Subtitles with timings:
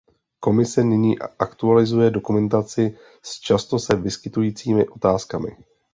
[0.39, 5.57] Komise nyní aktualizuje dokumentaci s často se vyskytujícími otázkami.